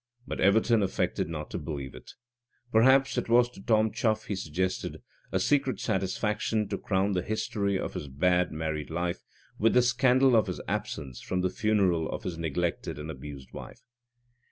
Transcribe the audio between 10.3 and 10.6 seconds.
of his